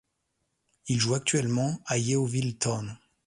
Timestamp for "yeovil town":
1.99-2.97